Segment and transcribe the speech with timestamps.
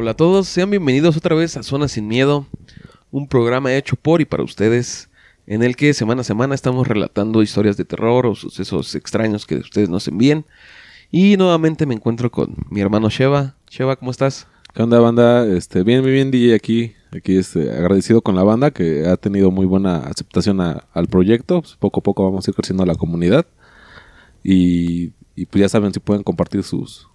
[0.00, 2.46] Hola a todos, sean bienvenidos otra vez a Zona Sin Miedo,
[3.10, 5.07] un programa hecho por y para ustedes,
[5.48, 9.56] en el que semana a semana estamos relatando historias de terror o sucesos extraños que
[9.56, 10.44] ustedes nos envíen.
[11.10, 13.56] Y nuevamente me encuentro con mi hermano Sheva.
[13.70, 14.46] Sheva, ¿cómo estás?
[14.74, 15.46] ¿Qué onda, banda?
[15.46, 16.92] Este, bien, muy bien, DJ aquí.
[17.16, 21.62] Aquí este, agradecido con la banda que ha tenido muy buena aceptación a- al proyecto.
[21.62, 23.46] Pues, poco a poco vamos a ir creciendo la comunidad.
[24.44, 27.08] Y, y pues ya saben si pueden compartir sus,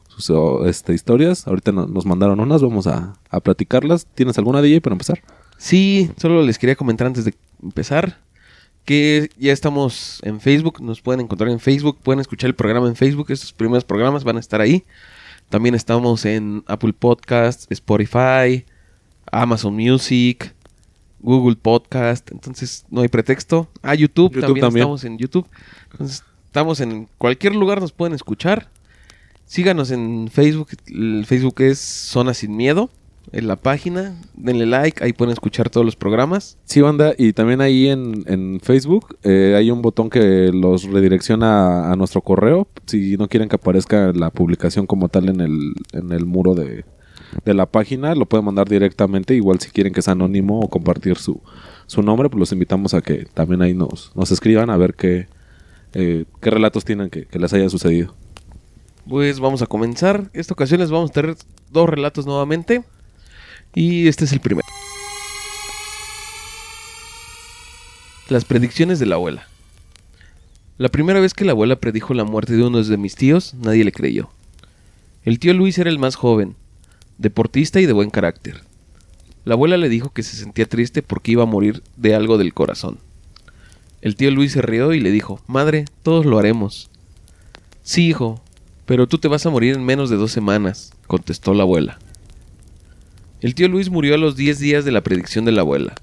[0.66, 1.48] este, historias.
[1.48, 4.08] Ahorita no- nos mandaron unas, vamos a, a platicarlas.
[4.16, 5.22] ¿Tienes alguna DJ para empezar?
[5.58, 8.20] Sí, solo les quería comentar antes de empezar
[8.86, 12.96] que ya estamos en Facebook, nos pueden encontrar en Facebook, pueden escuchar el programa en
[12.96, 14.84] Facebook, estos primeros programas van a estar ahí.
[15.50, 18.66] También estamos en Apple Podcasts, Spotify,
[19.32, 20.54] Amazon Music,
[21.20, 23.70] Google Podcast, entonces no hay pretexto.
[23.82, 24.84] Ah, YouTube, YouTube también, también.
[24.84, 25.48] estamos en YouTube.
[25.92, 28.70] Entonces, estamos en cualquier lugar, nos pueden escuchar.
[29.46, 32.90] Síganos en Facebook, el Facebook es Zona Sin Miedo,
[33.32, 36.58] en la página, denle like, ahí pueden escuchar todos los programas.
[36.66, 37.14] Sí, banda.
[37.18, 41.96] Y también ahí en, en Facebook eh, hay un botón que los redirecciona a, a
[41.96, 42.68] nuestro correo.
[42.86, 46.86] Si no quieren que aparezca la publicación como tal en el, en el muro de,
[47.46, 49.34] de la página, lo pueden mandar directamente.
[49.34, 51.42] Igual si quieren que sea anónimo o compartir su,
[51.88, 55.28] su nombre, pues los invitamos a que también ahí nos, nos escriban a ver qué,
[55.94, 58.14] eh, qué relatos tienen que, que les haya sucedido.
[59.08, 60.30] Pues vamos a comenzar.
[60.34, 61.36] Esta ocasión les vamos a tener
[61.72, 62.84] dos relatos nuevamente.
[63.76, 64.68] Y este es el primero.
[68.30, 69.48] Las predicciones de la abuela.
[70.78, 73.84] La primera vez que la abuela predijo la muerte de uno de mis tíos, nadie
[73.84, 74.30] le creyó.
[75.24, 76.56] El tío Luis era el más joven,
[77.18, 78.62] deportista y de buen carácter.
[79.46, 82.54] La abuela le dijo que se sentía triste porque iba a morir de algo del
[82.54, 83.00] corazón.
[84.02, 86.90] El tío Luis se rió y le dijo, Madre, todos lo haremos.
[87.84, 88.42] Sí, hijo,
[88.86, 92.00] pero tú te vas a morir en menos de dos semanas, contestó la abuela.
[93.44, 95.96] El tío Luis murió a los 10 días de la predicción de la abuela,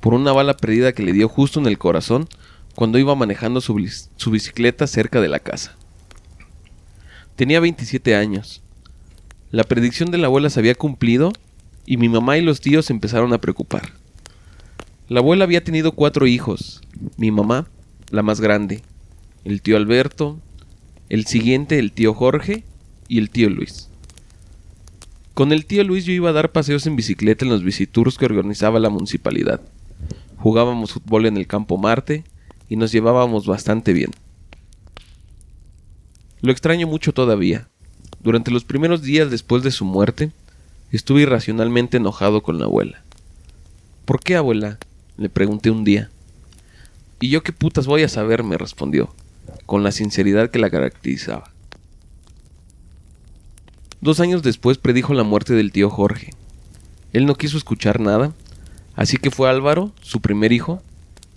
[0.00, 2.26] por una bala perdida que le dio justo en el corazón
[2.74, 3.86] cuando iba manejando su,
[4.16, 5.76] su bicicleta cerca de la casa.
[7.36, 8.62] Tenía 27 años.
[9.50, 11.32] La predicción de la abuela se había cumplido
[11.84, 13.92] y mi mamá y los tíos se empezaron a preocupar.
[15.10, 16.80] La abuela había tenido cuatro hijos,
[17.18, 17.68] mi mamá,
[18.08, 18.80] la más grande,
[19.44, 20.40] el tío Alberto,
[21.10, 22.64] el siguiente el tío Jorge
[23.06, 23.90] y el tío Luis.
[25.36, 28.24] Con el tío Luis yo iba a dar paseos en bicicleta en los visitours que
[28.24, 29.60] organizaba la municipalidad.
[30.38, 32.24] Jugábamos fútbol en el campo Marte
[32.70, 34.12] y nos llevábamos bastante bien.
[36.40, 37.68] Lo extraño mucho todavía.
[38.20, 40.32] Durante los primeros días después de su muerte,
[40.90, 43.02] estuve irracionalmente enojado con la abuela.
[44.06, 44.78] ¿Por qué, abuela?
[45.18, 46.08] le pregunté un día.
[47.20, 48.42] ¿Y yo qué putas voy a saber?
[48.42, 49.14] me respondió
[49.66, 51.52] con la sinceridad que la caracterizaba.
[54.06, 56.30] Dos años después predijo la muerte del tío Jorge.
[57.12, 58.32] Él no quiso escuchar nada,
[58.94, 60.80] así que fue Álvaro, su primer hijo,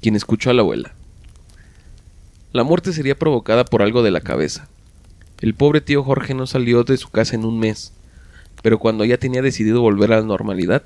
[0.04, 0.94] quien escuchó a la abuela.
[2.54, 4.70] La muerte sería provocada por algo de la cabeza.
[5.42, 7.92] El pobre tío Jorge no salió de su casa en un mes,
[8.62, 10.84] pero cuando ya tenía decidido volver a la normalidad,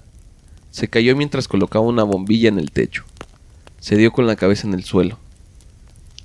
[0.72, 3.04] se cayó mientras colocaba una bombilla en el techo.
[3.82, 5.20] Se dio con la cabeza en el suelo.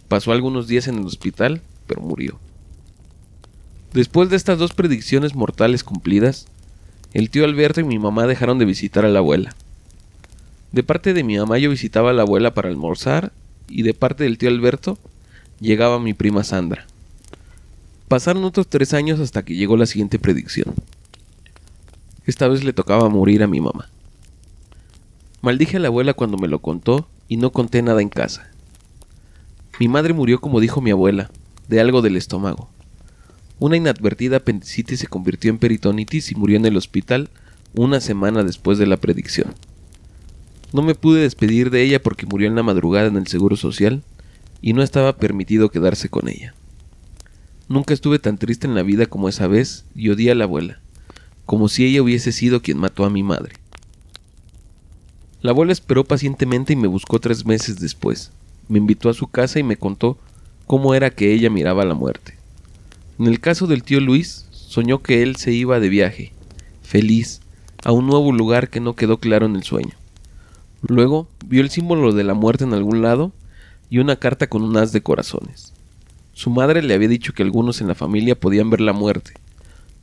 [0.07, 2.39] Pasó algunos días en el hospital, pero murió.
[3.93, 6.47] Después de estas dos predicciones mortales cumplidas,
[7.15, 9.55] el tío Alberto y mi mamá dejaron de visitar a la abuela.
[10.73, 13.33] De parte de mi mamá yo visitaba a la abuela para almorzar
[13.67, 14.99] y de parte del tío Alberto
[15.59, 16.87] llegaba mi prima Sandra.
[18.09, 20.75] Pasaron otros tres años hasta que llegó la siguiente predicción.
[22.27, 23.89] Esta vez le tocaba morir a mi mamá.
[25.41, 28.51] Maldije a la abuela cuando me lo contó y no conté nada en casa.
[29.81, 31.31] Mi madre murió como dijo mi abuela,
[31.69, 32.69] de algo del estómago.
[33.61, 37.29] Una inadvertida apendicitis se convirtió en peritonitis y murió en el hospital
[37.75, 39.55] una semana después de la predicción.
[40.73, 44.03] No me pude despedir de ella porque murió en la madrugada en el Seguro Social
[44.61, 46.55] y no estaba permitido quedarse con ella.
[47.69, 50.81] Nunca estuve tan triste en la vida como esa vez y odié a la abuela,
[51.45, 53.57] como si ella hubiese sido quien mató a mi madre.
[55.43, 58.31] La abuela esperó pacientemente y me buscó tres meses después.
[58.69, 60.17] Me invitó a su casa y me contó
[60.67, 62.38] cómo era que ella miraba la muerte.
[63.19, 66.33] En el caso del tío Luis, soñó que él se iba de viaje,
[66.83, 67.41] feliz,
[67.85, 69.95] a un nuevo lugar que no quedó claro en el sueño.
[70.83, 73.33] Luego vio el símbolo de la muerte en algún lado
[73.91, 75.73] y una carta con un haz de corazones.
[76.33, 79.33] Su madre le había dicho que algunos en la familia podían ver la muerte,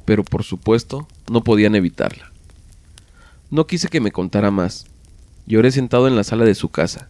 [0.03, 2.33] pero por supuesto no podían evitarla.
[3.49, 4.87] No quise que me contara más.
[5.47, 7.07] Lloré sentado en la sala de su casa,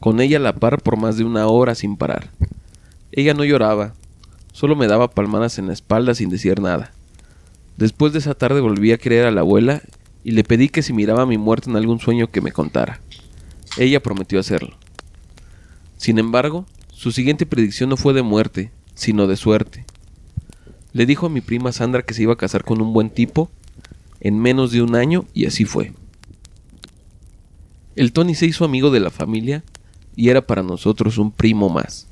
[0.00, 2.30] con ella a la par por más de una hora sin parar.
[3.12, 3.94] Ella no lloraba,
[4.52, 6.92] solo me daba palmadas en la espalda sin decir nada.
[7.76, 9.82] Después de esa tarde volví a querer a la abuela
[10.24, 13.00] y le pedí que si miraba mi muerte en algún sueño que me contara.
[13.78, 14.76] Ella prometió hacerlo.
[15.96, 19.84] Sin embargo, su siguiente predicción no fue de muerte, sino de suerte.
[20.92, 23.50] Le dijo a mi prima Sandra que se iba a casar con un buen tipo
[24.20, 25.92] en menos de un año y así fue.
[27.96, 29.64] El Tony se hizo amigo de la familia
[30.14, 32.06] y era para nosotros un primo más.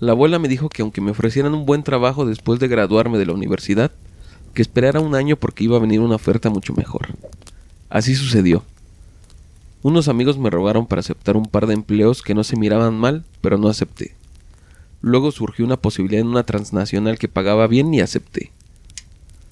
[0.00, 3.26] La abuela me dijo que aunque me ofrecieran un buen trabajo después de graduarme de
[3.26, 3.90] la universidad,
[4.54, 7.08] que esperara un año porque iba a venir una oferta mucho mejor.
[7.90, 8.62] Así sucedió.
[9.82, 13.24] Unos amigos me rogaron para aceptar un par de empleos que no se miraban mal,
[13.40, 14.14] pero no acepté.
[15.00, 18.52] Luego surgió una posibilidad en una transnacional que pagaba bien y acepté.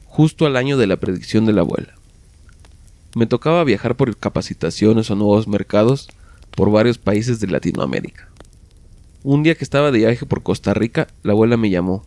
[0.06, 1.94] Justo al año de la predicción de la abuela.
[3.14, 6.08] Me tocaba viajar por capacitaciones o nuevos mercados
[6.52, 8.28] por varios países de Latinoamérica.
[9.28, 12.04] Un día que estaba de viaje por Costa Rica, la abuela me llamó.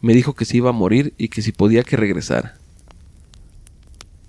[0.00, 2.56] Me dijo que se iba a morir y que si podía que regresara.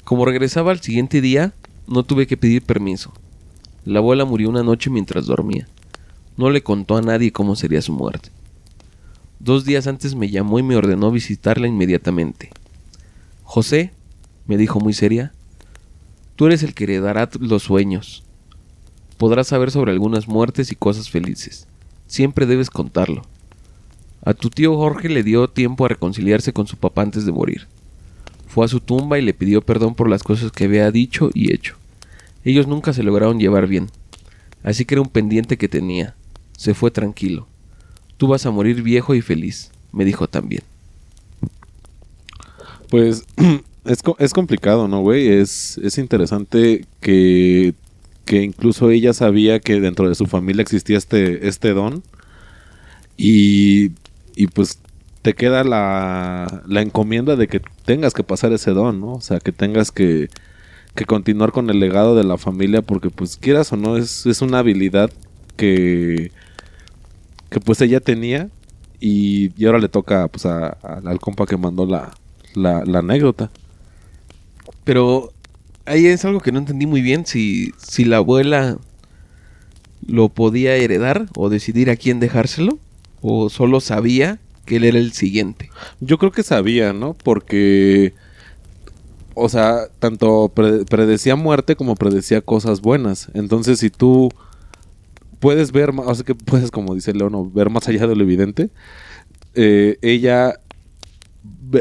[0.03, 1.53] Como regresaba al siguiente día,
[1.87, 3.11] no tuve que pedir permiso.
[3.83, 5.67] La abuela murió una noche mientras dormía.
[6.37, 8.29] No le contó a nadie cómo sería su muerte.
[9.39, 12.51] Dos días antes me llamó y me ordenó visitarla inmediatamente.
[13.41, 13.91] José,
[14.45, 15.33] me dijo muy seria,
[16.35, 18.23] tú eres el que heredará los sueños.
[19.17, 21.67] Podrás saber sobre algunas muertes y cosas felices.
[22.13, 23.23] Siempre debes contarlo.
[24.23, 27.65] A tu tío Jorge le dio tiempo a reconciliarse con su papá antes de morir.
[28.45, 31.51] Fue a su tumba y le pidió perdón por las cosas que había dicho y
[31.51, 31.75] hecho.
[32.45, 33.89] Ellos nunca se lograron llevar bien,
[34.61, 36.13] así que era un pendiente que tenía.
[36.55, 37.47] Se fue tranquilo.
[38.17, 40.61] Tú vas a morir viejo y feliz, me dijo también.
[42.91, 43.25] Pues
[43.85, 45.29] es, es complicado, ¿no, güey?
[45.29, 47.73] Es, es interesante que,
[48.25, 52.03] que incluso ella sabía que dentro de su familia existía este, este don.
[53.17, 53.91] Y,
[54.35, 54.79] y pues
[55.21, 59.13] te queda la, la encomienda de que tengas que pasar ese don, ¿no?
[59.13, 60.29] O sea, que tengas que,
[60.95, 64.41] que continuar con el legado de la familia porque pues quieras o no es, es
[64.41, 65.11] una habilidad
[65.55, 66.31] que,
[67.49, 68.49] que pues ella tenía
[68.99, 72.13] y, y ahora le toca pues a, al compa que mandó la,
[72.55, 73.49] la, la, anécdota.
[74.83, 75.31] Pero
[75.85, 78.77] ahí es algo que no entendí muy bien si, si la abuela
[80.05, 82.79] lo podía heredar o decidir a quién dejárselo
[83.21, 85.69] o solo sabía que él era el siguiente.
[85.99, 87.13] Yo creo que sabía, ¿no?
[87.13, 88.13] Porque,
[89.33, 93.29] o sea, tanto predecía muerte como predecía cosas buenas.
[93.33, 94.29] Entonces, si tú
[95.39, 98.69] puedes ver, o sea, que puedes, como dice Leono, ver más allá de lo evidente,
[99.55, 100.59] eh, ella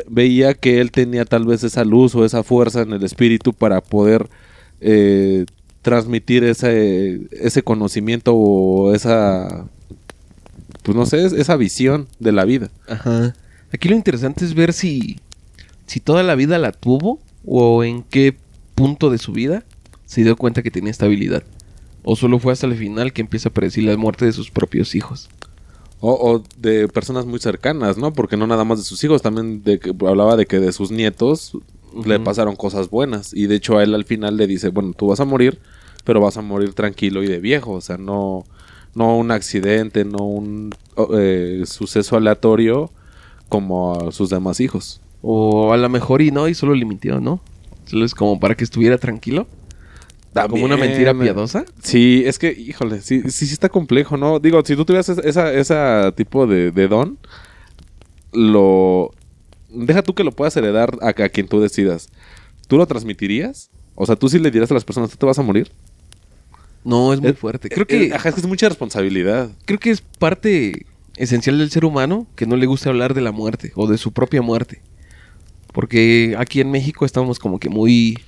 [0.09, 3.81] veía que él tenía tal vez esa luz o esa fuerza en el espíritu para
[3.81, 4.29] poder
[4.81, 5.44] eh,
[5.82, 9.67] transmitir ese, ese conocimiento o esa
[10.82, 12.70] pues no sé, esa visión de la vida.
[12.88, 13.35] Ajá.
[13.73, 15.19] Aquí lo interesante es ver si,
[15.87, 18.37] si toda la vida la tuvo o en qué
[18.75, 19.65] punto de su vida
[20.06, 21.44] se dio cuenta que tenía estabilidad.
[22.05, 24.94] O solo fue hasta el final que empieza a predecir la muerte de sus propios
[24.94, 25.31] hijos.
[26.05, 28.13] O, de personas muy cercanas, ¿no?
[28.13, 30.91] Porque no nada más de sus hijos, también de que hablaba de que de sus
[30.91, 31.56] nietos
[32.05, 33.32] le pasaron cosas buenas.
[33.32, 35.61] Y de hecho a él al final le dice, bueno, tú vas a morir,
[36.05, 37.71] pero vas a morir tranquilo y de viejo.
[37.71, 38.44] O sea, no,
[38.97, 40.75] no un accidente, no un
[41.15, 42.91] eh, suceso aleatorio
[43.49, 45.01] como a sus demás hijos.
[45.23, 47.41] O a lo mejor y no, y solo le mintió, ¿no?
[47.87, 49.47] Solo es como para que estuviera tranquilo.
[50.48, 51.65] Como una mentira piadosa.
[51.82, 54.39] Sí, es que, híjole, sí, sí, sí está complejo, ¿no?
[54.41, 57.19] Digo, si tú tuvieras esa, esa tipo de, don,
[58.32, 59.10] lo...
[59.69, 62.08] Deja tú que lo puedas heredar a, a quien tú decidas.
[62.69, 63.70] ¿Tú lo transmitirías?
[63.94, 65.70] O sea, tú sí le dirás a las personas, tú te vas a morir.
[66.84, 67.69] No, es muy fuerte.
[67.69, 68.06] Creo que.
[68.06, 69.51] es que es mucha responsabilidad.
[69.65, 70.86] Creo que es parte
[71.17, 74.12] esencial del ser humano que no le gusta hablar de la muerte o de su
[74.12, 74.82] propia muerte.
[75.72, 78.19] Porque aquí en México estamos como que muy.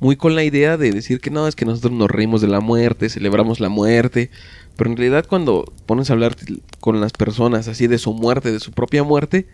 [0.00, 2.60] Muy con la idea de decir que no, es que nosotros nos reímos de la
[2.60, 4.30] muerte, celebramos la muerte.
[4.76, 6.36] Pero en realidad, cuando pones a hablar
[6.80, 9.46] con las personas así de su muerte, de su propia muerte,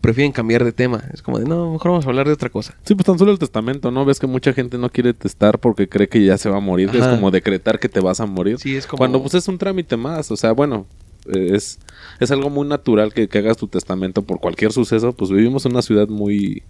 [0.00, 1.02] prefieren cambiar de tema.
[1.12, 2.74] Es como de, no, mejor vamos a hablar de otra cosa.
[2.84, 4.04] Sí, pues tan solo el testamento, ¿no?
[4.04, 6.90] Ves que mucha gente no quiere testar porque cree que ya se va a morir.
[6.94, 8.58] Es como decretar que te vas a morir.
[8.58, 8.98] Sí, es como...
[8.98, 10.86] Cuando pues es un trámite más, o sea, bueno,
[11.26, 11.78] es,
[12.20, 15.12] es algo muy natural que, hagas tu testamento por cualquier suceso.
[15.12, 16.62] Pues vivimos en una ciudad muy...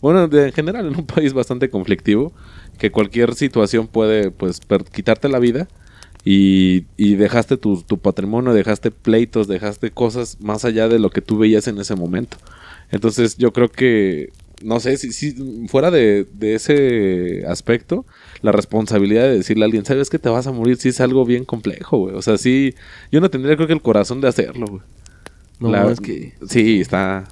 [0.00, 2.32] Bueno, en general, en un país bastante conflictivo,
[2.78, 4.60] que cualquier situación puede, pues,
[4.92, 5.68] quitarte la vida.
[6.24, 11.22] y, y dejaste tu, tu patrimonio, dejaste pleitos, dejaste cosas más allá de lo que
[11.22, 12.36] tú veías en ese momento.
[12.90, 14.30] Entonces yo creo que,
[14.62, 15.34] no sé, si, si
[15.68, 18.04] fuera de, de ese aspecto,
[18.42, 21.24] la responsabilidad de decirle a alguien, sabes que te vas a morir, sí es algo
[21.24, 22.14] bien complejo, güey.
[22.14, 22.74] O sea, sí,
[23.10, 24.82] yo no tendría creo que el corazón de hacerlo, güey.
[25.58, 26.34] No, La- es que...
[26.48, 27.28] Sí, está...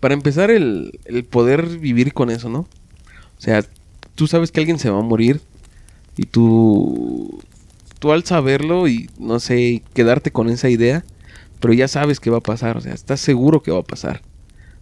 [0.00, 2.60] Para empezar, el, el poder vivir con eso, ¿no?
[2.60, 3.64] O sea,
[4.14, 5.40] tú sabes que alguien se va a morir
[6.16, 7.40] y tú...
[7.98, 11.02] Tú al saberlo y, no sé, quedarte con esa idea,
[11.60, 14.20] pero ya sabes que va a pasar, o sea, estás seguro que va a pasar.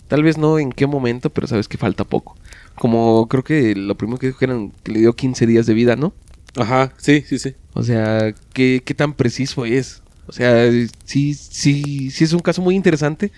[0.08, 2.36] Tal vez no en qué momento, pero sabes que falta poco.
[2.74, 5.74] Como creo que lo primero que dijo que, eran, que le dio 15 días de
[5.74, 6.12] vida, ¿no?
[6.56, 7.54] Ajá, sí, sí, sí.
[7.72, 10.02] O sea, ¿qué, qué tan preciso es?
[10.26, 10.70] O sea,
[11.04, 13.32] sí, sí, sí es un caso muy interesante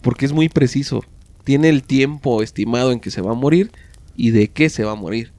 [0.00, 1.02] porque es muy preciso.
[1.44, 3.70] Tiene el tiempo estimado en que se va a morir
[4.16, 5.32] y de qué se va a morir.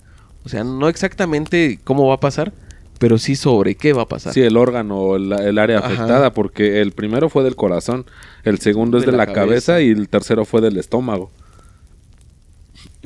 [0.46, 2.52] O sea, no exactamente cómo va a pasar,
[3.00, 4.34] pero sí sobre qué va a pasar.
[4.34, 5.88] Sí, el órgano, el, el área Ajá.
[5.88, 8.06] afectada, porque el primero fue del corazón,
[8.44, 9.74] el segundo es De la la, cabeza.
[9.74, 9.82] cabeza.
[9.82, 11.32] y el tercero fue del estómago.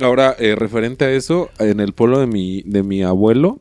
[0.00, 3.58] Ahora, eh, referente a eso, en el pueblo de mi, de mi abuelo,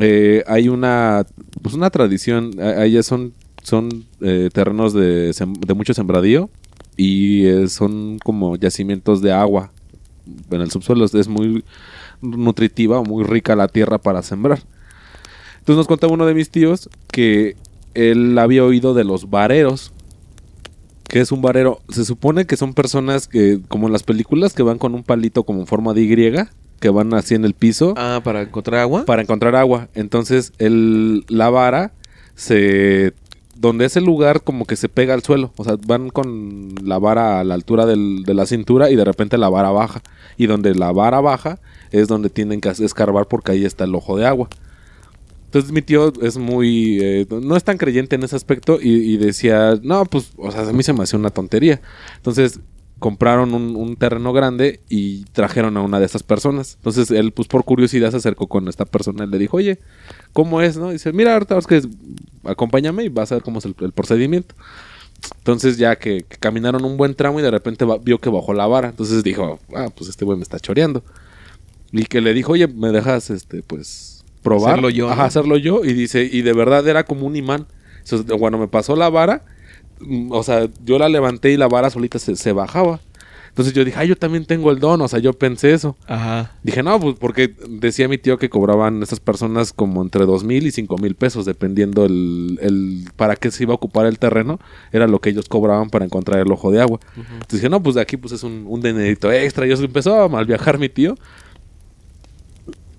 [0.00, 1.26] eh, hay una,
[1.62, 3.32] pues una tradición, allá son,
[3.62, 6.48] son eh, terrenos de, de mucho sembradío
[6.96, 9.72] y eh, son como yacimientos de agua
[10.50, 11.64] en el subsuelo, es muy
[12.22, 14.60] nutritiva, muy rica la tierra para sembrar.
[15.58, 17.56] Entonces nos contaba uno de mis tíos que
[17.94, 19.92] él había oído de los vareros.
[21.08, 21.80] ¿Qué es un varero?
[21.90, 25.44] Se supone que son personas que, como en las películas, que van con un palito
[25.44, 26.34] como en forma de Y,
[26.80, 29.04] que van así en el piso Ah, para encontrar agua.
[29.04, 29.88] para encontrar agua.
[29.94, 31.92] Entonces el, la vara
[32.34, 33.12] se...
[33.56, 35.52] Donde ese lugar como que se pega al suelo.
[35.56, 39.04] O sea, van con la vara a la altura del- de la cintura y de
[39.04, 40.02] repente la vara baja.
[40.36, 41.60] Y donde la vara baja
[41.92, 44.48] es donde tienen que escarbar porque ahí está el ojo de agua.
[45.46, 46.98] Entonces mi tío es muy...
[47.00, 50.68] eh, no es tan creyente en ese aspecto y, y decía, no, pues, o sea,
[50.68, 51.80] a mí se me hacía una tontería.
[52.16, 52.58] Entonces
[52.98, 56.74] compraron un, un terreno grande y trajeron a una de estas personas.
[56.76, 59.80] Entonces él, pues por curiosidad, se acercó con esta persona y le dijo, oye,
[60.32, 60.76] ¿cómo es?
[60.76, 60.90] no?
[60.90, 61.82] Y dice, mira, ahorita es que
[62.44, 64.54] acompáñame y vas a ver cómo es el, el procedimiento.
[65.38, 68.52] Entonces ya que, que caminaron un buen tramo y de repente va- vio que bajó
[68.54, 68.88] la vara.
[68.88, 71.02] Entonces dijo, ah, pues este güey me está choreando.
[71.92, 74.72] Y que le dijo, oye, ¿me dejas, este, pues, probar?
[74.72, 75.26] Hacerlo yo, Ajá, ¿no?
[75.28, 75.84] hacerlo yo.
[75.84, 77.66] Y dice, y de verdad era como un imán.
[78.02, 79.44] Entonces, bueno, me pasó la vara.
[80.06, 83.00] Mm, O sea, yo la levanté y la vara solita se, se bajaba.
[83.54, 85.00] Entonces yo dije, ay, yo también tengo el don.
[85.00, 85.96] O sea, yo pensé eso.
[86.08, 86.50] Ajá.
[86.64, 90.66] Dije, no, pues porque decía mi tío que cobraban esas personas como entre dos mil
[90.66, 94.58] y cinco mil pesos, dependiendo el, el para qué se iba a ocupar el terreno,
[94.90, 96.98] era lo que ellos cobraban para encontrar el ojo de agua.
[97.16, 99.68] Entonces dije, no, pues de aquí pues es un, un dinerito extra.
[99.68, 101.14] Y eso empezó a mal viajar mi tío.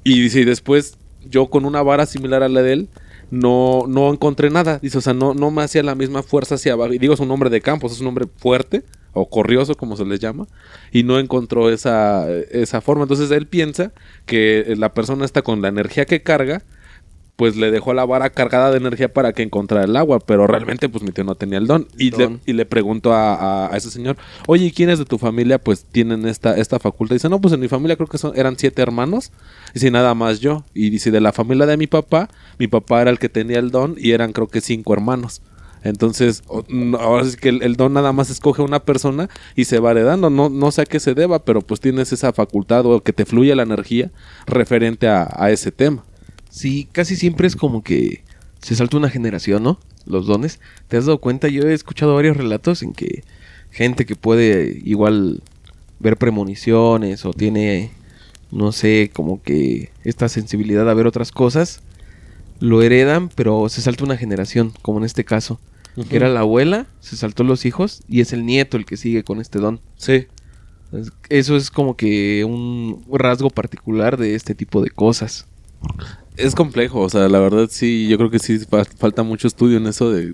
[0.06, 0.98] Y dice, y después
[1.30, 2.90] yo con una vara similar a la de él,
[3.36, 4.80] no, no encontré nada.
[4.80, 6.94] Dice, o sea, no, no me hacía la misma fuerza hacia abajo.
[6.94, 10.06] Y digo, es un hombre de campo, es un hombre fuerte o corrioso, como se
[10.06, 10.48] les llama,
[10.92, 13.04] y no encontró esa, esa forma.
[13.04, 13.94] Entonces él piensa
[14.26, 16.64] que la persona está con la energía que carga,
[17.36, 20.88] pues le dejó la vara cargada de energía para que encontrara el agua, pero realmente
[20.88, 21.88] pues mi tío no tenía el don.
[21.98, 22.20] Y, don.
[22.46, 24.16] Le, y le preguntó a, a- a ese señor,
[24.48, 27.16] oye, ¿y quiénes de tu familia pues tienen esta, esta facultad?
[27.16, 29.32] dice, no, pues en mi familia creo que son, eran siete hermanos,
[29.74, 30.64] y si nada más yo.
[30.74, 33.70] Y dice, de la familia de mi papá, mi papá era el que tenía el
[33.72, 35.42] don y eran creo que cinco hermanos.
[35.84, 36.42] Entonces,
[37.00, 39.92] ahora sí que el, el don nada más escoge a una persona y se va
[39.92, 40.32] heredando.
[40.32, 43.24] No, no sé a qué se deba, pero pues tienes esa facultad o que te
[43.26, 44.10] fluye la energía
[44.48, 46.04] referente a, a ese tema.
[46.56, 48.24] Sí, casi siempre es como que
[48.62, 49.78] se salta una generación, ¿no?
[50.06, 50.60] Los dones.
[50.88, 51.50] ¿Te has dado cuenta?
[51.50, 53.24] Yo he escuchado varios relatos en que
[53.72, 55.44] gente que puede igual
[56.00, 57.92] ver premoniciones o tiene,
[58.52, 61.82] no sé, como que esta sensibilidad a ver otras cosas,
[62.62, 65.60] lo heredan, pero se salta una generación, como en este caso.
[66.10, 69.24] Que era la abuela, se saltó los hijos y es el nieto el que sigue
[69.24, 69.80] con este don.
[69.98, 70.28] Sí.
[70.94, 75.48] Es- Eso es como que un rasgo particular de este tipo de cosas.
[76.38, 79.78] Es complejo, o sea, la verdad sí, yo creo que sí fa- falta mucho estudio
[79.78, 80.34] en eso de...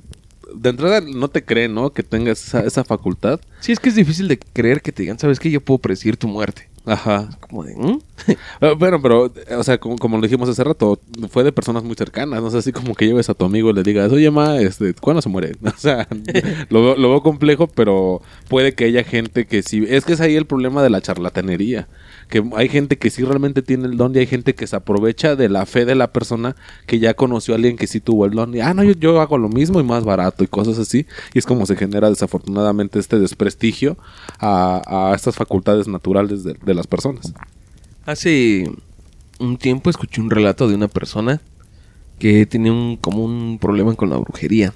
[0.54, 1.94] De entrada no te creen, ¿no?
[1.94, 3.40] Que tengas esa, esa facultad.
[3.62, 5.50] Sí, es que es difícil de creer que te digan, ¿sabes qué?
[5.50, 6.68] Yo puedo predecir tu muerte.
[6.86, 7.30] Ajá.
[7.48, 8.00] Como de, ¿mm?
[8.78, 11.96] Bueno, pero, eh, o sea, como, como lo dijimos hace rato, fue de personas muy
[11.96, 12.42] cercanas.
[12.42, 14.94] No sé, así como que lleves a tu amigo y le digas, oye, ma, este,
[14.96, 15.54] ¿cuándo se muere?
[15.64, 16.08] O sea,
[16.70, 19.86] lo, lo veo complejo, pero puede que haya gente que sí.
[19.88, 21.88] Es que es ahí el problema de la charlatanería.
[22.32, 25.36] Que hay gente que sí realmente tiene el don y hay gente que se aprovecha
[25.36, 26.56] de la fe de la persona
[26.88, 28.56] que ya conoció a alguien que sí tuvo el don.
[28.56, 31.06] Y, ah, no, yo, yo hago lo mismo y más barato y cosas así.
[31.34, 33.98] Y es como se genera desafortunadamente este desprestigio
[34.40, 37.34] a, estas facultades naturales de- las personas.
[38.06, 38.72] Hace
[39.40, 41.42] un tiempo escuché un relato de una persona
[42.18, 44.74] que tenía un, como un problema con la brujería.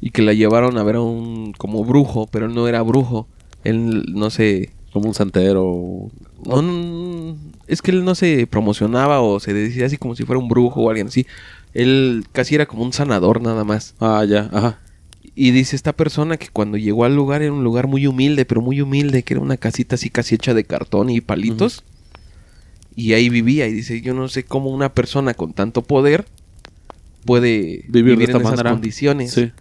[0.00, 3.28] Y que la llevaron a ver a un como brujo, pero él no era brujo.
[3.62, 4.70] Él no sé.
[4.96, 6.10] Como un santero.
[6.46, 7.36] No, no,
[7.66, 10.80] es que él no se promocionaba o se decía así como si fuera un brujo
[10.80, 11.26] o alguien así.
[11.74, 13.94] Él casi era como un sanador nada más.
[14.00, 14.78] Ah, ya, ajá.
[15.34, 18.62] Y dice esta persona que cuando llegó al lugar era un lugar muy humilde, pero
[18.62, 21.84] muy humilde, que era una casita así casi hecha de cartón y palitos.
[22.94, 23.66] Y ahí vivía.
[23.66, 26.24] Y dice, yo no sé cómo una persona con tanto poder
[27.26, 28.70] puede Vivir de esta en esas manera.
[28.70, 29.32] condiciones.
[29.34, 29.52] Sí.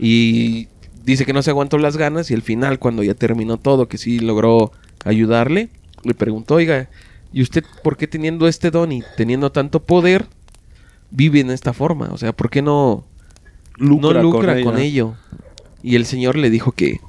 [0.00, 0.66] Y
[1.04, 3.98] dice que no se aguantó las ganas y al final, cuando ya terminó todo, que
[3.98, 4.72] sí logró
[5.04, 5.70] ayudarle,
[6.02, 6.88] le preguntó, oiga,
[7.32, 10.26] ¿y usted por qué teniendo este don y teniendo tanto poder
[11.10, 12.08] vive en esta forma?
[12.12, 13.04] O sea, ¿por qué no
[13.78, 15.14] no lucra con, ello?
[15.82, 17.00] Y el señor le dijo que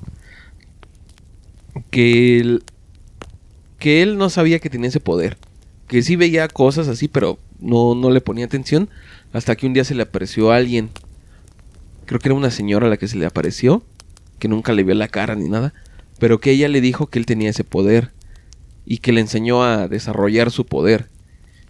[1.90, 2.64] que él,
[3.80, 5.38] que él no sabía que tenía ese poder,
[5.88, 8.90] que sí veía cosas así, pero no, no le ponía atención
[9.34, 10.90] hasta que un día se le apareció a alguien
[12.12, 13.84] creo que era una señora a la que se le apareció,
[14.38, 15.74] que nunca le vio la cara ni nada,
[16.20, 18.12] pero que ella le dijo que él tenía ese poder
[18.86, 21.08] y que le enseñó a desarrollar su poder.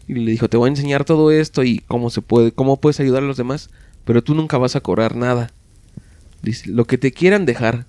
[0.07, 2.99] Y le dijo, te voy a enseñar todo esto y cómo se puede, cómo puedes
[2.99, 3.69] ayudar a los demás,
[4.03, 5.51] pero tú nunca vas a cobrar nada.
[6.41, 7.85] Dice, lo que te quieran dejar.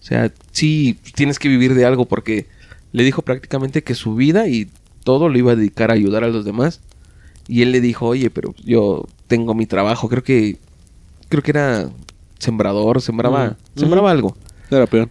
[0.00, 2.46] O sea, sí tienes que vivir de algo porque
[2.90, 4.68] le dijo prácticamente que su vida y
[5.04, 6.80] todo lo iba a dedicar a ayudar a los demás.
[7.46, 10.58] Y él le dijo, oye, pero yo tengo mi trabajo, creo que
[11.28, 11.90] creo que era
[12.38, 14.36] sembrador, sembraba, sembraba algo.
[14.70, 15.08] Era peor.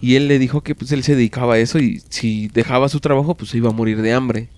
[0.00, 3.00] Y él le dijo que pues él se dedicaba a eso y si dejaba su
[3.00, 4.48] trabajo pues se iba a morir de hambre.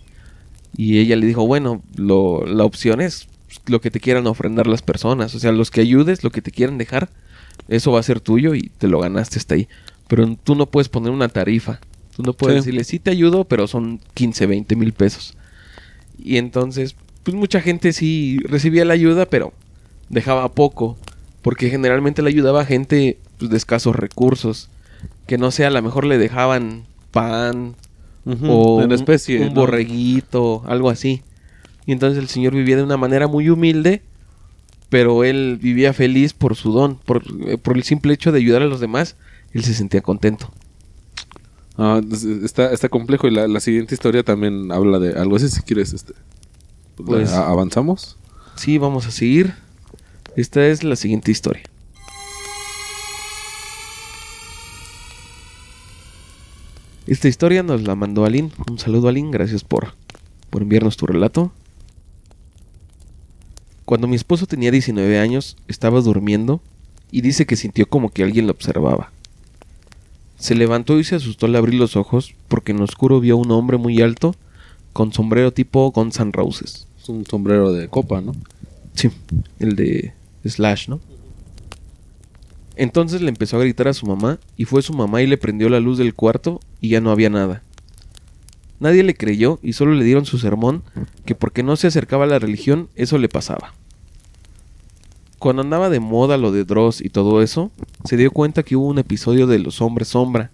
[0.77, 4.67] Y ella le dijo, bueno, lo, la opción es pues, lo que te quieran ofrendar
[4.67, 5.35] las personas.
[5.35, 7.09] O sea, los que ayudes, lo que te quieran dejar,
[7.69, 9.69] eso va a ser tuyo y te lo ganaste hasta ahí.
[10.09, 11.81] Pero tú no puedes poner una tarifa.
[12.17, 12.67] Tú no puedes Sí.
[12.71, 15.35] decirle, sí te ayudo, pero son 15, 20 mil pesos.
[16.19, 19.53] Y entonces, pues mucha gente sí recibía la ayuda, pero
[20.09, 20.97] dejaba poco.
[21.43, 24.69] Porque generalmente le ayudaba a gente pues, de escasos recursos.
[25.27, 27.75] Que no sé, a lo mejor le dejaban pan
[28.27, 29.47] o en un- especie.
[29.47, 31.23] un, borreguito, algo así.
[31.87, 34.03] Y entonces el señor vivía de una manera muy humilde,
[34.91, 38.61] pero él vivía feliz por su don, por, eh, por el simple hecho de ayudar
[38.63, 39.17] a los demás,
[39.53, 40.51] él se sentía contento.
[41.79, 45.49] Ah, es- está, está complejo y la, la siguiente historia también habla de algo así.
[45.49, 46.13] Si quieres, este,
[46.97, 48.17] Pues- a- avanzamos.
[48.57, 49.55] Sí, vamos a seguir.
[50.39, 51.65] Esta es la siguiente historia.
[57.09, 58.53] Esta historia nos la mandó Alin.
[58.71, 59.95] Un saludo Alin, gracias por,
[60.49, 61.51] por enviarnos tu relato.
[63.85, 66.61] Cuando mi esposo tenía 19 años, estaba durmiendo
[67.11, 69.11] y dice que sintió como que alguien lo observaba.
[70.39, 73.39] Se levantó y se asustó al abrir los ojos porque en lo oscuro vio a
[73.39, 74.37] un hombre muy alto
[74.93, 76.87] con sombrero tipo Guns N' Roses.
[77.03, 78.37] Es un sombrero de copa, ¿no?
[78.95, 79.11] Sí,
[79.59, 80.13] el de
[80.51, 81.01] Slash, ¿no?
[82.77, 85.69] Entonces le empezó a gritar a su mamá y fue su mamá y le prendió
[85.69, 87.63] la luz del cuarto y ya no había nada.
[88.79, 90.85] Nadie le creyó y solo le dieron su sermón
[91.25, 93.75] que porque no se acercaba a la religión eso le pasaba.
[95.41, 97.73] Cuando andaba de moda lo de Dross y todo eso,
[98.05, 100.53] se dio cuenta que hubo un episodio de los hombres sombra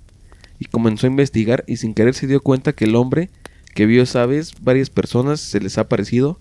[0.59, 3.28] y comenzó a investigar y sin querer se dio cuenta que el hombre
[3.74, 4.26] que vio esa
[4.62, 6.38] varias personas se les ha parecido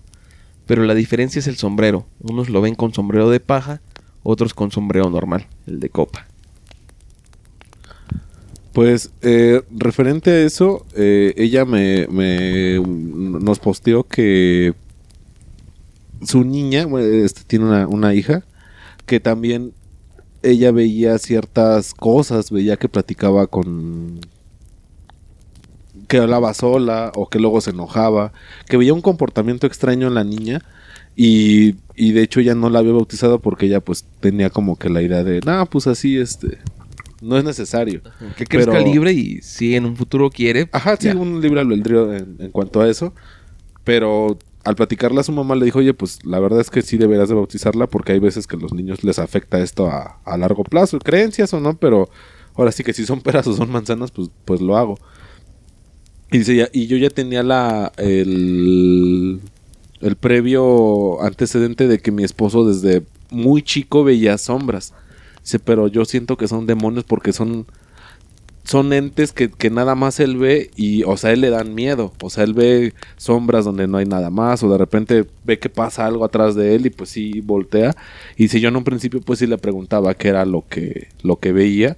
[0.66, 2.06] pero la diferencia es el sombrero.
[2.20, 3.80] Unos lo ven con sombrero de paja,
[4.22, 6.26] otros con sombrero normal, el de copa.
[8.72, 12.08] Pues, eh, referente a eso, eh, ella me,
[12.80, 14.74] nos posteó que
[16.24, 16.86] su niña,
[17.22, 18.44] este, tiene una, una hija,
[19.06, 19.72] que también
[20.42, 24.20] ella veía ciertas cosas, veía que platicaba con...
[26.08, 28.32] que hablaba sola o que luego se enojaba,
[28.68, 30.62] que veía un comportamiento extraño en la niña
[31.16, 34.88] y, y de hecho ya no la había bautizado porque ella pues tenía como que
[34.90, 36.58] la idea de, nah, pues así, este,
[37.20, 38.02] no es necesario.
[38.36, 40.68] Que crezca Pero- libre y si en un futuro quiere.
[40.72, 41.16] Ajá, sí, ya.
[41.16, 43.14] un libre albedrío en, en cuanto a eso.
[43.84, 46.96] Pero al platicarle a su mamá le dijo, oye, pues la verdad es que sí
[46.96, 50.36] deberías de bautizarla porque hay veces que a los niños les afecta esto a, a
[50.38, 50.98] largo plazo.
[50.98, 52.08] Creencias o no, pero
[52.54, 54.98] ahora sí que si son peras o son manzanas, pues, pues lo hago.
[56.72, 59.40] Y yo ya tenía la el,
[60.00, 64.94] el previo antecedente de que mi esposo desde muy chico veía sombras.
[65.42, 67.66] Dice, pero yo siento que son demonios porque son
[68.64, 72.12] son entes que, que nada más él ve y, o sea, él le dan miedo.
[72.22, 75.68] O sea, él ve sombras donde no hay nada más o de repente ve que
[75.68, 77.94] pasa algo atrás de él y pues sí voltea.
[78.36, 81.36] Y si yo en un principio pues sí le preguntaba qué era lo que, lo
[81.36, 81.96] que veía.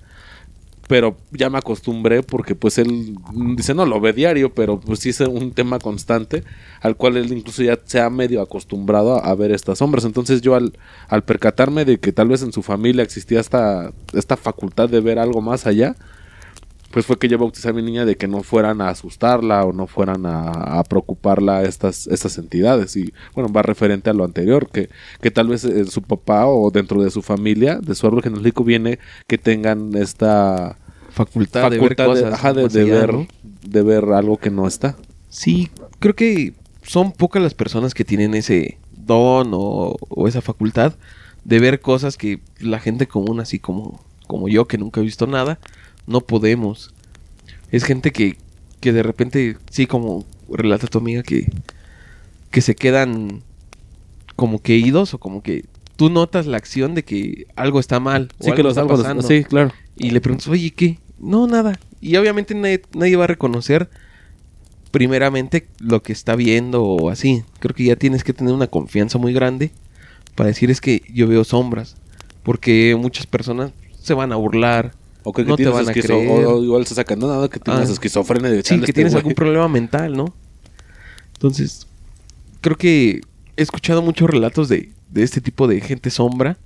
[0.89, 3.17] Pero ya me acostumbré porque pues él
[3.57, 6.45] dice, no, lo ve diario, pero pues sí es un tema constante
[6.81, 10.05] al cual él incluso ya se ha medio acostumbrado a, ver estas sombras.
[10.05, 10.73] Entonces yo al,
[11.09, 15.19] al, percatarme de que tal vez en su familia existía esta, esta facultad de ver
[15.19, 15.97] algo más allá,
[16.97, 19.75] pues fue que yo bauticé a mi niña de que no fueran a asustarla o
[19.75, 22.97] no fueran a, preocuparla estas, estas entidades.
[22.97, 24.89] Y bueno, va referente a lo anterior, que,
[25.21, 28.65] que tal vez en su papá o dentro de su familia, de su árbol genealógico,
[28.65, 30.79] viene que tengan esta
[31.11, 32.73] facultad, de ver cosas.
[32.73, 33.29] De, ver,
[33.63, 34.97] de ver algo que no está.
[35.29, 40.95] Sí, creo que son pocas las personas que tienen ese don o, o esa facultad
[41.45, 45.27] de ver cosas que la gente común, así como, como yo, que nunca he visto
[45.27, 45.59] nada,
[46.07, 46.95] no podemos.
[47.71, 48.37] Es gente que,
[48.81, 51.51] que de repente, sí, como relata tu amiga, que,
[52.51, 53.43] que se quedan
[54.37, 55.65] como que idos o como que
[55.97, 58.31] tú notas la acción de que algo está mal.
[58.41, 59.23] Sí, que lo está pasando.
[59.23, 59.73] Sí, claro.
[59.97, 60.99] Y le preguntas, oye, ¿qué?
[61.19, 61.81] No, nada.
[62.01, 63.89] Y obviamente nadie, va a reconocer
[64.91, 67.43] primeramente lo que está viendo o así.
[67.59, 69.73] Creo que ya tienes que tener una confianza muy grande
[70.35, 71.97] para decir es que yo veo sombras.
[72.43, 74.93] Porque muchas personas se van a burlar,
[75.29, 76.13] o que, no te van a creer.
[76.13, 77.93] O, igual se sacan, nada, que tienes ah.
[77.93, 78.49] esquizofrenia.
[78.49, 80.33] De sí, que tienes algún problema mental, ¿no?
[81.33, 81.89] Entonces,
[82.61, 83.23] creo que
[83.57, 86.59] he escuchado muchos relatos de, de este tipo de gente sombra.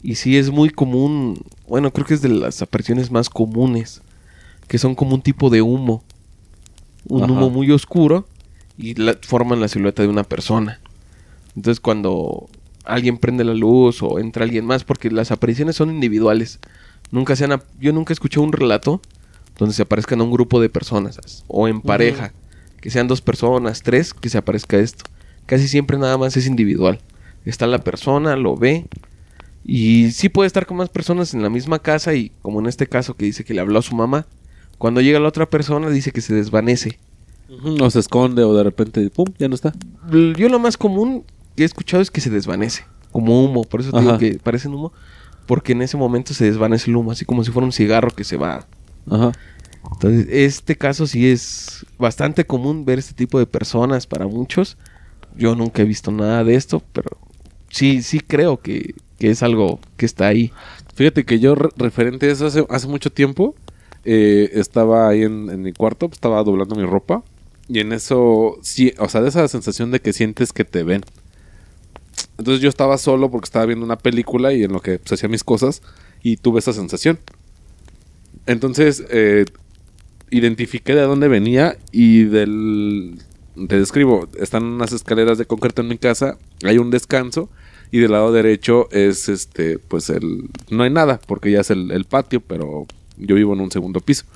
[0.00, 4.00] Y sí es muy común, bueno, creo que es de las apariciones más comunes,
[4.68, 6.04] que son como un tipo de humo.
[7.08, 8.28] Un humo muy oscuro
[8.76, 10.78] y forman la silueta de una persona.
[11.56, 12.48] Entonces cuando
[12.84, 16.60] alguien prende la luz o entra alguien más, porque las apariciones son individuales.
[17.10, 19.00] Nunca se han, yo nunca escuché un relato
[19.58, 22.32] donde se aparezcan a un grupo de personas o en pareja,
[22.80, 25.04] que sean dos personas, tres, que se aparezca esto.
[25.46, 27.00] Casi siempre nada más es individual.
[27.44, 28.86] Está la persona, lo ve
[29.64, 32.86] y sí puede estar con más personas en la misma casa y como en este
[32.86, 34.26] caso que dice que le habló a su mamá,
[34.78, 36.98] cuando llega la otra persona dice que se desvanece.
[37.80, 39.72] O se esconde o de repente, ¡pum!, ya no está.
[40.10, 41.24] Yo lo más común
[41.56, 44.92] que he escuchado es que se desvanece, como humo, por eso digo que parecen humo
[45.48, 48.22] porque en ese momento se desvanece el humo, así como si fuera un cigarro que
[48.22, 48.66] se va.
[49.10, 49.32] Ajá.
[49.92, 54.76] Entonces, este caso sí es bastante común ver este tipo de personas para muchos.
[55.34, 57.16] Yo nunca he visto nada de esto, pero
[57.70, 60.52] sí, sí creo que, es algo que está ahí.
[60.94, 63.54] Fíjate que yo, referente a eso, hace, hace mucho tiempo,
[64.04, 67.24] eh, estaba ahí en, en mi cuarto, estaba doblando mi ropa.
[67.68, 71.02] Y en eso, sí, o sea, de esa sensación de que sientes que te ven.
[72.38, 75.28] Entonces yo estaba solo porque estaba viendo una película y en lo que pues, hacía
[75.28, 75.82] mis cosas
[76.22, 77.18] y tuve esa sensación.
[78.46, 79.44] Entonces eh,
[80.30, 83.18] identifiqué de dónde venía y del...
[83.68, 87.50] Te describo, están unas escaleras de concreto en mi casa, hay un descanso
[87.90, 90.48] y del lado derecho es este, pues el...
[90.70, 94.26] No hay nada porque ya es el, patio, pero yo vivo en un segundo piso.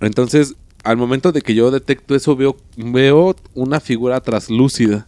[0.00, 5.06] Entonces, al momento de que yo detecto eso, veo, veo una figura traslúcida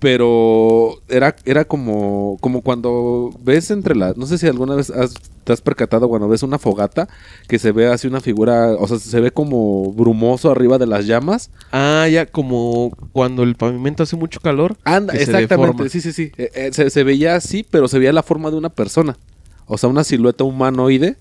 [0.00, 4.16] pero era, era como, como cuando ves entre las...
[4.16, 4.90] No sé si alguna vez
[5.44, 7.06] te has percatado cuando ves una fogata
[7.48, 11.06] que se ve así una figura, o sea, se ve como brumoso arriba de las
[11.06, 11.50] llamas.
[11.70, 14.78] Ah, ya, como cuando el pavimento hace mucho calor.
[14.84, 16.32] Anda, exactamente, sí, sí, sí.
[16.38, 19.18] Eh, eh, se, se, veía así, pero se veía la forma de una persona.
[19.66, 21.18] O sea, una silueta humanoide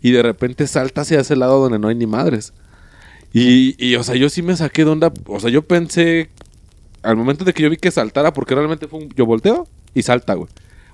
[0.00, 2.54] y de repente salta hacia ese lado donde no hay ni madres.
[3.34, 5.12] Y, y, o sea, yo sí me saqué de onda.
[5.26, 6.30] O sea, yo pensé
[7.02, 9.08] al momento de que yo vi que saltara, porque realmente fue un.
[9.10, 10.48] Yo volteo y salta, güey.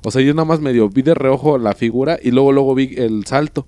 [0.04, 2.94] O sea, yo nada más medio vi de reojo la figura y luego, luego vi
[2.96, 3.66] el salto.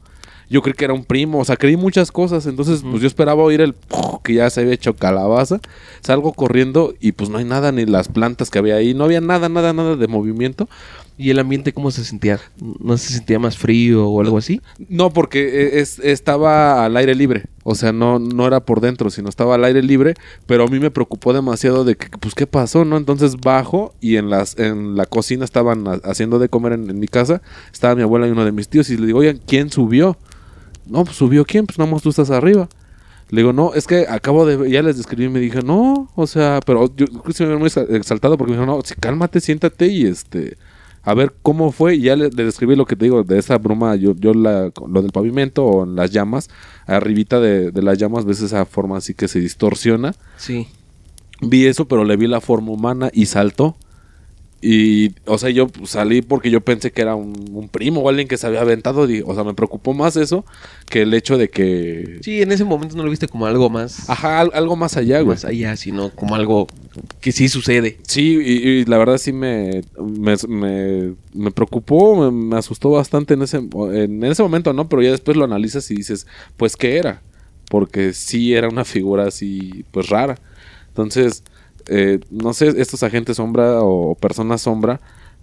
[0.48, 2.46] Yo creí que era un primo, o sea, creí muchas cosas.
[2.46, 3.76] Entonces, pues yo esperaba oír el
[4.24, 5.60] que ya se había hecho calabaza.
[6.00, 8.92] Salgo corriendo y pues no hay nada, ni las plantas que había ahí.
[8.92, 10.68] No había nada, nada, nada de movimiento.
[11.20, 12.40] ¿Y el ambiente cómo se sentía?
[12.58, 14.62] ¿No se sentía más frío o algo así?
[14.88, 17.44] No, porque e, es, estaba al aire libre.
[17.62, 20.14] O sea, no, no era por dentro, sino estaba al aire libre.
[20.46, 22.96] Pero a mí me preocupó demasiado de que, pues, ¿qué pasó, no?
[22.96, 27.42] Entonces bajo y en, las, en la cocina estaban haciendo de comer en, mi casa.
[27.70, 28.88] Estaba mi abuela y uno de mis tíos.
[28.88, 30.16] Y le digo, oigan, ¿quién subió?
[30.86, 32.66] No, pues subió quién, pues nada más tú estás arriba.
[33.28, 34.70] Le digo, no, es que acabo de.
[34.70, 37.58] Ya les describí y me dije, no, o sea, pero yo creo que se me
[37.58, 40.56] muy exaltado porque me dijo, no, cálmate, siéntate y este
[41.02, 41.96] a ver cómo fue.
[41.96, 45.02] Y ya le, describí lo que te digo de esa broma, yo, yo la, lo
[45.02, 46.48] del pavimento o en las llamas,
[46.86, 50.14] arribita de, de las llamas, ves esa forma así que se distorsiona.
[50.36, 50.68] Sí.
[51.40, 53.76] Vi eso, pero le vi la forma humana y saltó.
[54.62, 58.28] Y, o sea, yo salí porque yo pensé que era un, un primo o alguien
[58.28, 59.08] que se había aventado.
[59.24, 60.44] O sea, me preocupó más eso
[60.86, 62.18] que el hecho de que.
[62.22, 65.20] Sí, en ese momento no lo viste como algo más, Ajá, al- algo más allá,
[65.20, 65.34] güey.
[65.36, 66.66] más allá, sino como algo
[67.22, 67.98] que sí sucede.
[68.02, 73.32] Sí, y, y la verdad sí me, me, me- me preocupó, me, me asustó bastante
[73.34, 74.90] en ese, en ese momento, ¿no?
[74.90, 76.26] Pero ya después lo analizas y dices,
[76.58, 77.22] pues, ¿qué era?
[77.70, 80.36] Porque sí era una figura así, pues, rara.
[80.88, 81.44] Entonces,
[81.90, 85.00] eh, no sé, estos agentes sombra o personas sombra,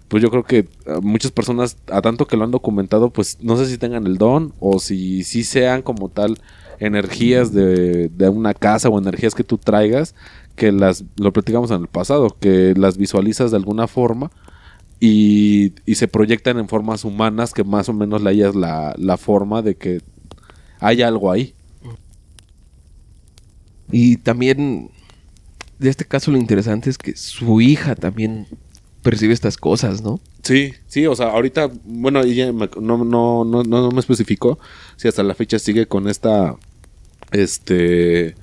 [0.08, 0.66] pues yo creo que eh,
[1.02, 4.54] muchas personas, a tanto que lo han documentado, pues no sé si tengan el don
[4.58, 6.38] o si sí sean como tal
[6.80, 10.14] energías de, de una casa o energías que tú traigas
[10.56, 14.30] que las, lo platicamos en el pasado, que las visualizas de alguna forma
[15.00, 19.18] y, y se proyectan en formas humanas que más o menos le hayas la, la
[19.18, 20.00] forma de que
[20.80, 21.54] hay algo ahí.
[23.92, 24.90] Y también
[25.78, 28.46] de este caso lo interesante es que su hija también
[29.02, 30.20] percibe estas cosas, ¿no?
[30.42, 34.58] Sí, sí, o sea, ahorita, bueno, ella me- no, no, no, no me especificó
[34.96, 36.56] si hasta la fecha sigue con esta,
[37.32, 38.34] este,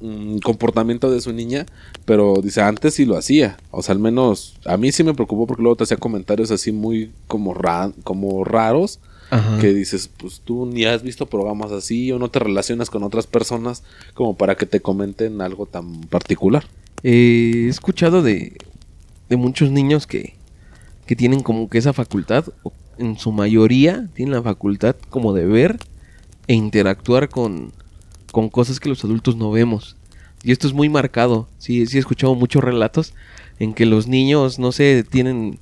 [0.00, 1.66] mm, comportamiento de su niña,
[2.04, 5.46] pero dice, antes sí lo hacía, o sea, al menos a mí sí me preocupó
[5.46, 9.00] porque luego te hacía comentarios así muy como, ra- como raros,
[9.32, 9.58] Ajá.
[9.60, 13.26] que dices, pues tú ni has visto programas así o no te relacionas con otras
[13.26, 16.66] personas como para que te comenten algo tan particular.
[17.02, 18.58] Eh, he escuchado de,
[19.30, 20.34] de muchos niños que,
[21.06, 25.46] que tienen como que esa facultad, o en su mayoría tienen la facultad como de
[25.46, 25.78] ver
[26.46, 27.72] e interactuar con,
[28.32, 29.96] con cosas que los adultos no vemos.
[30.42, 31.48] Y esto es muy marcado.
[31.56, 33.14] Sí, sí he escuchado muchos relatos
[33.58, 35.58] en que los niños, no sé, tienen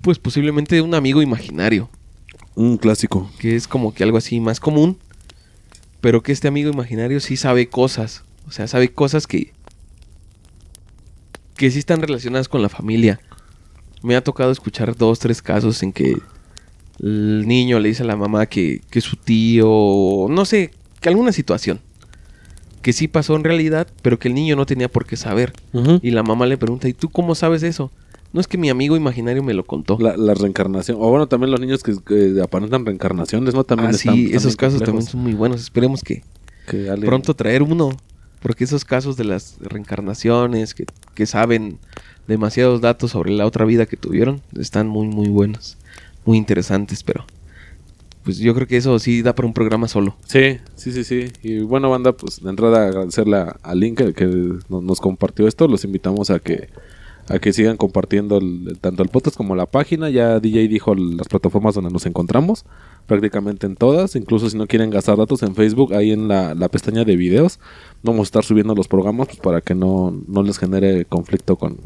[0.00, 1.88] pues posiblemente un amigo imaginario.
[2.58, 3.30] Un clásico.
[3.38, 4.98] que es como que algo así más común,
[6.00, 9.52] pero que este amigo imaginario sí sabe cosas, o sea, sabe cosas que
[11.56, 13.20] que sí están relacionadas con la familia.
[14.02, 16.16] Me ha tocado escuchar dos, tres casos en que
[17.00, 21.32] el niño le dice a la mamá que, que su tío, no sé, que alguna
[21.32, 21.80] situación
[22.82, 25.52] que sí pasó en realidad, pero que el niño no tenía por qué saber.
[26.02, 27.90] Y la mamá le pregunta, ¿y tú cómo sabes eso?
[28.32, 29.96] No es que mi amigo imaginario me lo contó.
[30.00, 30.98] La, la reencarnación.
[31.00, 33.64] O bueno, también los niños que, que aparentan reencarnaciones, ¿no?
[33.64, 35.10] También ah, están- sí, esos casos también complejos.
[35.12, 35.60] son muy buenos.
[35.62, 36.22] Esperemos que,
[36.68, 37.90] Que alguien- pronto traer uno.
[38.40, 41.78] Porque esos casos de las reencarnaciones, que, que saben
[42.28, 45.76] demasiados datos sobre la otra vida que tuvieron, están muy, muy buenos.
[46.24, 47.24] Muy interesantes, pero
[48.22, 50.14] pues yo creo que eso sí da para un programa solo.
[50.26, 51.32] Sí, sí, sí, sí.
[51.42, 54.26] Y bueno, banda, pues de entrada agradecerle a, a Link que, que
[54.68, 55.66] no- nos compartió esto.
[55.66, 56.68] Los invitamos a que
[57.30, 58.40] a que sigan compartiendo
[58.80, 60.08] tanto el podcast como la página.
[60.10, 62.64] Ya DJ dijo las plataformas donde nos encontramos,
[63.06, 64.16] prácticamente en todas.
[64.16, 67.60] Incluso si no quieren gastar datos en Facebook, ahí en la, la pestaña de videos,
[68.02, 71.76] vamos a estar subiendo los programas pues, para que no, no les genere conflicto con,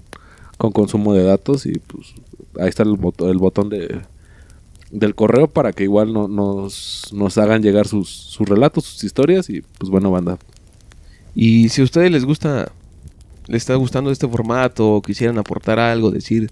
[0.59, 1.66] con consumo de datos.
[1.66, 2.14] Y pues
[2.61, 4.00] ahí está el, bot- el botón de,
[4.90, 9.50] del correo para que igual no, nos, nos hagan llegar sus, sus relatos, sus historias.
[9.50, 10.38] Y pues bueno, banda.
[11.35, 12.70] Y si a ustedes les gusta,
[13.46, 16.50] les está gustando este formato, o quisieran aportar algo, decir,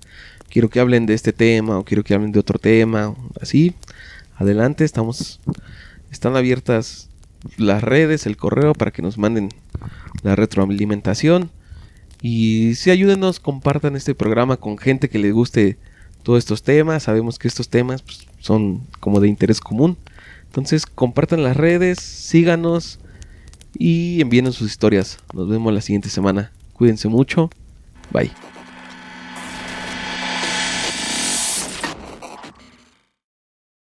[0.49, 3.75] quiero que hablen de este tema, o quiero que hablen de otro tema, así,
[4.37, 5.41] adelante, estamos,
[6.11, 7.11] están abiertas
[7.57, 9.51] las redes, el correo, para que nos manden
[10.23, 11.51] la retroalimentación.
[12.23, 15.79] Y si ayúdenos, compartan este programa con gente que les guste
[16.23, 17.05] todos estos temas.
[17.05, 19.97] Sabemos que estos temas pues, son como de interés común.
[20.47, 22.99] Entonces, compartan las redes, síganos
[23.79, 25.19] y envíenos sus historias.
[25.33, 26.53] Nos vemos la siguiente semana.
[26.81, 27.51] Cuídense mucho.
[28.11, 28.31] Bye.